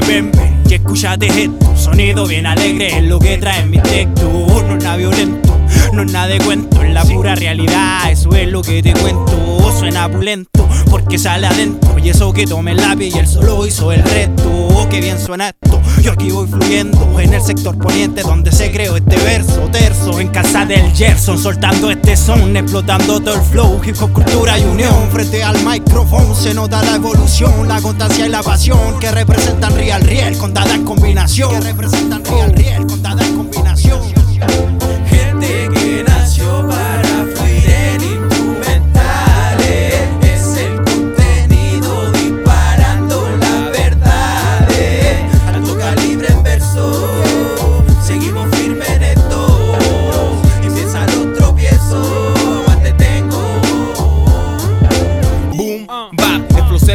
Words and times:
que 0.00 0.06
ven, 0.06 0.30
ven 0.32 0.62
y 0.68 0.74
escúchate 0.74 1.26
esto. 1.26 1.76
Sonido 1.76 2.26
bien 2.26 2.46
alegre 2.46 2.98
es 2.98 3.04
lo 3.04 3.18
que 3.18 3.38
trae 3.38 3.64
mi 3.64 3.78
texto. 3.78 4.28
No 4.66 4.76
es 4.76 4.84
nada 4.84 4.96
violento, 4.96 5.58
no 5.92 6.02
es 6.02 6.12
nada 6.12 6.26
de 6.26 6.38
cuento, 6.38 6.82
es 6.82 6.92
la 6.92 7.04
pura 7.04 7.34
realidad. 7.34 8.10
Eso 8.10 8.34
es 8.34 8.48
lo 8.48 8.62
que 8.62 8.82
te 8.82 8.92
cuento. 8.92 9.72
Suena 9.78 10.08
pulento 10.08 10.67
porque 11.08 11.18
sale 11.18 11.46
adentro. 11.46 11.98
Y 11.98 12.10
eso 12.10 12.34
que 12.34 12.46
tome 12.46 12.72
el 12.72 12.76
lápiz 12.76 13.14
y 13.14 13.18
él 13.18 13.26
solo 13.26 13.66
hizo 13.66 13.90
el 13.92 14.02
resto. 14.02 14.86
Que 14.90 15.00
bien 15.00 15.18
suena 15.18 15.48
esto. 15.48 15.80
Yo 16.02 16.12
aquí 16.12 16.30
voy 16.30 16.46
fluyendo 16.46 17.18
en 17.18 17.32
el 17.32 17.40
sector 17.40 17.78
poniente 17.78 18.20
donde 18.22 18.52
se 18.52 18.70
creó 18.70 18.94
este 18.94 19.16
verso 19.16 19.68
terzo. 19.72 20.20
En 20.20 20.28
casa 20.28 20.66
del 20.66 20.92
Gerson, 20.92 21.38
soltando 21.38 21.90
este 21.90 22.14
son, 22.14 22.54
explotando 22.58 23.20
todo 23.20 23.36
el 23.36 23.40
flow. 23.40 23.80
Hip 23.86 23.96
hop, 24.02 24.12
cultura 24.12 24.58
y 24.58 24.64
unión. 24.64 25.08
Frente 25.10 25.42
al 25.42 25.64
micrófono 25.64 26.34
se 26.34 26.52
nota 26.52 26.82
la 26.82 26.96
evolución, 26.96 27.66
la 27.66 27.80
constancia 27.80 28.26
y 28.26 28.28
la 28.28 28.42
pasión 28.42 28.98
que 29.00 29.10
representan 29.10 29.74
Real 29.74 30.02
Real 30.02 30.36
con 30.36 30.52
combinación. 30.84 31.50
Que 31.50 31.60
representan 31.60 32.22
Real 32.54 32.86
con 32.86 33.02
dada 33.02 33.24
combinación. 33.34 34.17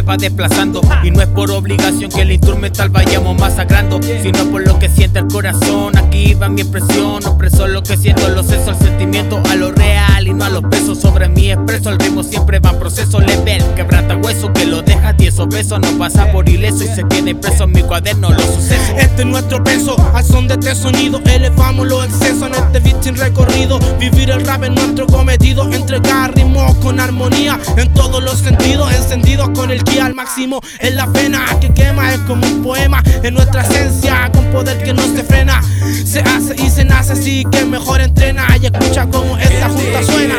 Va 0.08 0.18
desplazando. 0.18 0.82
Y 1.04 1.12
no 1.12 1.22
es 1.22 1.28
por 1.28 1.52
obligación 1.52 2.12
que 2.12 2.22
el 2.22 2.32
instrumental 2.32 2.90
vayamos 2.90 3.40
masacrando 3.40 4.00
Sino 4.22 4.46
por 4.52 4.66
lo 4.66 4.80
que 4.80 4.90
siente 4.90 5.20
el 5.20 5.28
corazón. 5.28 5.98
Aquí 5.98 6.34
va 6.34 6.50
mi 6.50 6.62
expresión, 6.62 7.22
expreso 7.24 7.68
lo 7.68 7.84
que 7.84 7.98
siento 7.98 8.28
Lo 8.30 8.44
ceso 8.44 8.72
el 8.72 8.78
sentimiento 8.78 9.42
a 9.50 9.56
lo 9.56 9.72
real 9.72 10.28
y 10.28 10.34
no 10.34 10.46
a 10.46 10.50
los 10.50 10.64
pesos 10.64 11.00
Sobre 11.00 11.28
mi 11.30 11.52
expreso, 11.52 11.90
el 11.90 12.00
ritmo 12.00 12.24
siempre 12.24 12.60
va 12.60 12.72
en 12.72 12.80
proceso. 12.80 13.20
Level 13.20 13.64
Quebranta 13.76 14.16
hueso 14.18 14.52
que 14.54 14.66
lo 14.66 14.82
deja 14.82 15.16
tieso 15.16 15.48
beso 15.48 15.80
No 15.80 15.90
pasa 15.98 16.32
por 16.32 16.48
ileso 16.48 16.84
y 16.84 16.88
se 16.88 17.04
queda 17.08 17.30
impreso 17.30 17.66
en 17.66 17.72
mi 17.72 17.82
cuaderno 17.84 18.30
los 18.30 18.46
sucesos. 18.46 18.96
Este 18.98 19.24
es 19.24 19.28
nuestro 19.28 19.64
peso, 19.64 19.96
al 20.14 20.24
son 20.24 20.48
de 20.48 20.54
este 20.56 20.76
sonido 20.76 21.22
elevamos 21.26 21.88
los 21.88 22.06
excesos 22.06 22.48
en 22.48 22.56
este 22.56 22.80
beat 22.80 23.04
sin 23.04 23.16
recorrido. 23.16 23.80
Vivir 24.00 24.30
el 24.30 24.46
rap 24.46 24.64
es 24.64 24.72
nuestro 24.72 25.08
cometido, 25.08 25.72
entregar 25.72 26.34
ritmos 26.36 26.43
con 26.84 27.00
armonía 27.00 27.58
en 27.78 27.92
todos 27.94 28.22
los 28.22 28.40
sentidos, 28.40 28.94
encendidos 28.94 29.50
con 29.56 29.72
el 29.72 29.84
ki 29.84 30.00
al 30.00 30.14
máximo. 30.14 30.60
En 30.80 30.98
la 30.98 31.08
pena 31.08 31.46
que 31.62 31.74
quema 31.74 32.14
es 32.14 32.20
como 32.22 32.46
un 32.46 32.62
poema, 32.62 33.02
en 33.24 33.34
nuestra 33.34 33.64
esencia 33.64 34.30
con 34.34 34.46
poder 34.52 34.84
que 34.84 34.94
no 34.94 35.02
se 35.02 35.24
frena. 35.24 35.62
Se 36.06 36.20
hace 36.20 36.56
y 36.62 36.70
se 36.70 36.84
nace 36.84 37.14
así 37.14 37.46
que 37.52 37.64
mejor 37.66 38.02
entrena 38.02 38.46
y 38.62 38.66
escucha 38.66 39.08
como 39.08 39.38
esta 39.38 39.70
junta 39.70 40.04
suena. 40.04 40.38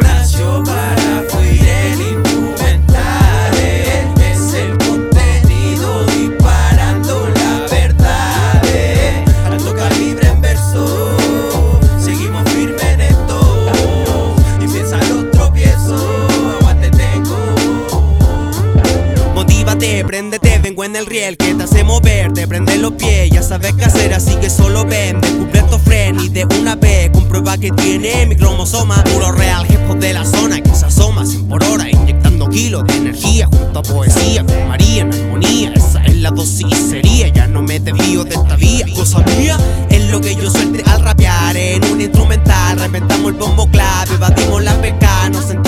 El 21.05 21.11
riel 21.11 21.37
que 21.37 21.55
te 21.55 21.65
hace 21.65 21.85
mover, 21.85 22.33
te 22.33 22.47
prende 22.47 22.77
los 22.79 22.93
pies, 22.93 23.31
ya 23.31 23.43
sabes 23.43 23.75
qué 23.75 23.85
hacer, 23.85 24.15
así 24.15 24.35
que 24.37 24.49
solo 24.49 24.85
ven, 24.85 25.21
descubre 25.21 25.59
estos 25.61 25.83
fren 25.83 26.19
y 26.21 26.29
de 26.29 26.47
una 26.61 26.77
vez 26.77 27.11
comprueba 27.11 27.59
que 27.59 27.71
tiene 27.73 28.27
mi 28.27 28.37
cromosoma, 28.37 29.03
puro 29.05 29.33
real 29.33 29.67
hop 29.89 29.99
de 29.99 30.13
la 30.13 30.25
zona 30.25 30.61
que 30.61 30.75
se 30.75 30.87
asoma 30.87 31.27
100 31.27 31.49
por 31.49 31.63
hora, 31.65 31.91
inyectando 31.91 32.49
kilos 32.49 32.85
de 32.87 32.97
energía 32.97 33.47
junto 33.47 33.81
a 33.81 33.83
poesía, 33.83 34.45
con 34.45 34.69
María 34.69 35.03
en 35.03 35.13
armonía, 35.13 35.73
esa 35.75 36.03
es 36.05 36.17
la 36.17 36.31
dosis 36.31 36.77
sería, 36.91 37.29
ya 37.29 37.47
no 37.47 37.63
me 37.63 37.81
desvío 37.81 38.25
de 38.25 38.35
esta 38.35 38.57
vía, 38.57 38.87
cosa 38.95 39.19
mía 39.39 39.59
es 39.91 40.11
lo 40.11 40.21
que 40.21 40.35
yo 40.35 40.51
suelte 40.51 40.83
al 40.87 41.03
rapear 41.03 41.57
en 41.57 41.85
un 41.85 42.01
instrumental, 42.01 42.79
reventamos 42.79 43.33
el 43.33 43.39
bombo 43.39 43.69
clave, 43.71 44.17
batimos 44.19 44.63
la 44.63 44.81
peca, 44.81 45.29
nos 45.31 45.45
sentimos 45.45 45.64